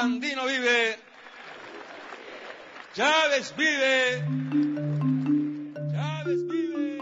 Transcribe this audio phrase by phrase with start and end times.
[0.00, 0.96] Vive.
[3.56, 4.22] Vive.
[6.46, 6.98] Vive.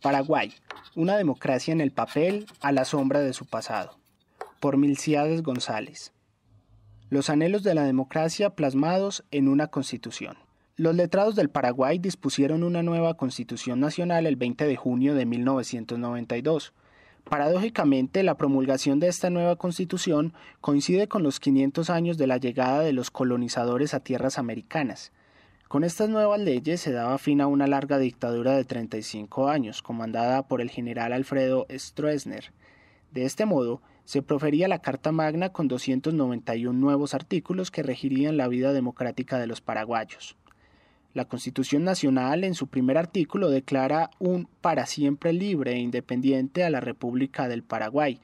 [0.00, 0.54] Paraguay,
[0.94, 3.98] una democracia en el papel a la sombra de su pasado.
[4.60, 6.12] Por Milciades González.
[7.10, 10.36] Los anhelos de la democracia plasmados en una constitución.
[10.76, 16.72] Los letrados del Paraguay dispusieron una nueva constitución nacional el 20 de junio de 1992.
[17.28, 22.80] Paradójicamente, la promulgación de esta nueva constitución coincide con los 500 años de la llegada
[22.80, 25.12] de los colonizadores a tierras americanas.
[25.68, 30.48] Con estas nuevas leyes se daba fin a una larga dictadura de 35 años, comandada
[30.48, 32.50] por el general Alfredo Stroessner.
[33.10, 38.48] De este modo, se profería la Carta Magna con 291 nuevos artículos que regirían la
[38.48, 40.34] vida democrática de los paraguayos.
[41.18, 46.70] La Constitución Nacional en su primer artículo declara un para siempre libre e independiente a
[46.70, 48.20] la República del Paraguay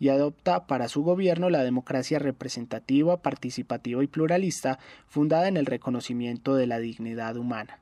[0.00, 6.54] y adopta para su gobierno la democracia representativa, participativa y pluralista fundada en el reconocimiento
[6.54, 7.80] de la dignidad humana.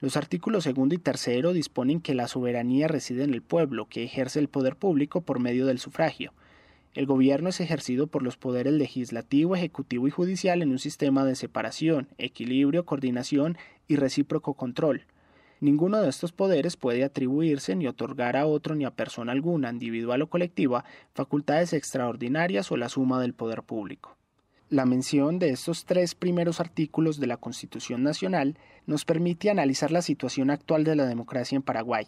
[0.00, 4.40] Los artículos segundo y tercero disponen que la soberanía reside en el pueblo, que ejerce
[4.40, 6.32] el poder público por medio del sufragio,
[6.92, 11.36] el gobierno es ejercido por los poderes legislativo, ejecutivo y judicial en un sistema de
[11.36, 13.56] separación, equilibrio, coordinación
[13.90, 15.02] y recíproco control.
[15.58, 20.22] Ninguno de estos poderes puede atribuirse ni otorgar a otro ni a persona alguna, individual
[20.22, 24.16] o colectiva, facultades extraordinarias o la suma del poder público.
[24.68, 28.56] La mención de estos tres primeros artículos de la Constitución Nacional
[28.86, 32.06] nos permite analizar la situación actual de la democracia en Paraguay,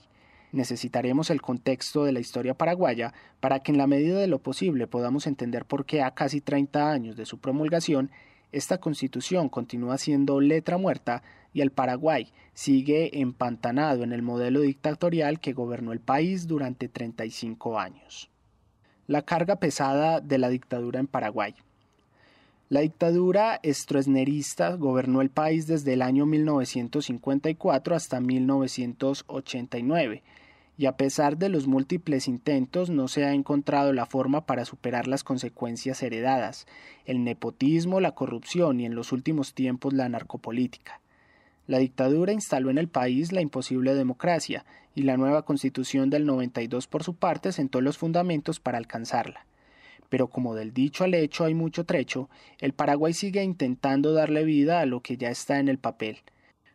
[0.52, 4.86] necesitaremos el contexto de la historia paraguaya para que en la medida de lo posible
[4.86, 8.10] podamos entender por qué a casi 30 años de su promulgación
[8.52, 15.40] esta constitución continúa siendo letra muerta y el Paraguay sigue empantanado en el modelo dictatorial
[15.40, 18.30] que gobernó el país durante 35 años.
[19.06, 21.54] La carga pesada de la dictadura en Paraguay.
[22.68, 30.22] La dictadura estroesnerista gobernó el país desde el año 1954 hasta 1989
[30.78, 35.06] y a pesar de los múltiples intentos no se ha encontrado la forma para superar
[35.06, 36.66] las consecuencias heredadas,
[37.04, 41.01] el nepotismo, la corrupción y en los últimos tiempos la narcopolítica.
[41.66, 44.64] La dictadura instaló en el país la imposible democracia
[44.94, 49.46] y la nueva constitución del 92 por su parte sentó los fundamentos para alcanzarla.
[50.08, 52.28] Pero como del dicho al hecho hay mucho trecho,
[52.58, 56.18] el Paraguay sigue intentando darle vida a lo que ya está en el papel,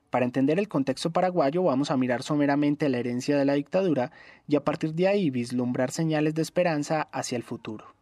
[0.10, 4.12] para entender el contexto paraguayo vamos a mirar someramente la herencia de la dictadura
[4.48, 7.97] y a partir de ahí vislumbrar señales de esperanza hacia el futuro.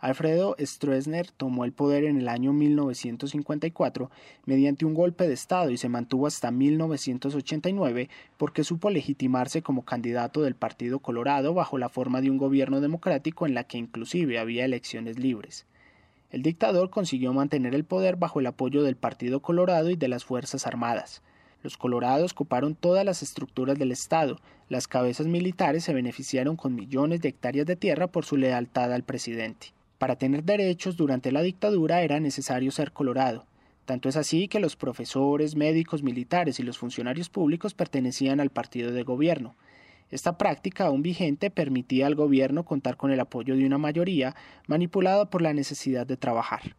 [0.00, 4.10] Alfredo Stroessner tomó el poder en el año 1954
[4.46, 10.42] mediante un golpe de Estado y se mantuvo hasta 1989 porque supo legitimarse como candidato
[10.42, 14.64] del Partido Colorado bajo la forma de un gobierno democrático en la que inclusive había
[14.64, 15.66] elecciones libres.
[16.30, 20.24] El dictador consiguió mantener el poder bajo el apoyo del Partido Colorado y de las
[20.24, 21.22] Fuerzas Armadas.
[21.64, 24.38] Los colorados ocuparon todas las estructuras del Estado.
[24.68, 29.02] Las cabezas militares se beneficiaron con millones de hectáreas de tierra por su lealtad al
[29.02, 29.72] presidente.
[29.98, 33.46] Para tener derechos durante la dictadura era necesario ser colorado.
[33.84, 38.92] Tanto es así que los profesores, médicos, militares y los funcionarios públicos pertenecían al partido
[38.92, 39.56] de gobierno.
[40.10, 44.36] Esta práctica aún vigente permitía al gobierno contar con el apoyo de una mayoría
[44.66, 46.76] manipulada por la necesidad de trabajar.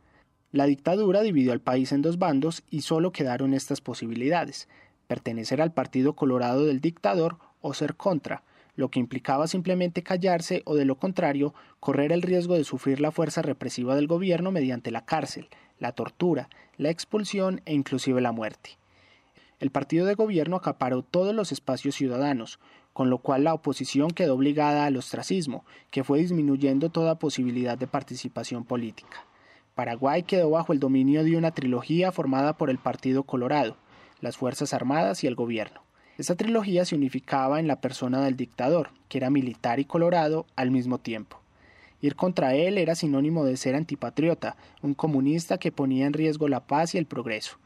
[0.52, 4.68] La dictadura dividió al país en dos bandos y solo quedaron estas posibilidades
[5.10, 8.44] pertenecer al Partido Colorado del dictador o ser contra,
[8.80, 13.12] lo que implicaba simplemente callarse o de lo contrario correr el riesgo de sufrir la
[13.12, 15.50] fuerza represiva del gobierno mediante la cárcel,
[15.80, 16.48] la tortura,
[16.78, 18.78] la expulsión e inclusive la muerte.
[19.60, 22.58] El partido de gobierno acaparó todos los espacios ciudadanos,
[22.94, 27.88] con lo cual la oposición quedó obligada al ostracismo, que fue disminuyendo toda posibilidad de
[27.88, 29.26] participación política.
[29.76, 33.76] Paraguay quedó bajo el dominio de una trilogía formada por el Partido Colorado,
[34.22, 35.82] las Fuerzas Armadas y el gobierno.
[36.20, 40.70] Esta trilogía se unificaba en la persona del dictador, que era militar y colorado al
[40.70, 41.42] mismo tiempo.
[42.00, 46.68] Ir contra él era sinónimo de ser antipatriota, un comunista que ponía en riesgo la
[46.68, 47.58] paz y el progreso,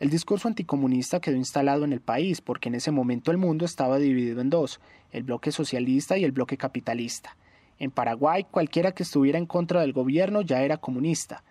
[0.00, 3.98] el discurso anticomunista quedó instalado en el país porque en ese momento el mundo estaba
[3.98, 4.80] dividido en dos,
[5.12, 7.36] el bloque socialista y el bloque capitalista.
[7.78, 11.44] En Paraguay, cualquiera que estuviera en contra del gobierno ya era comunista.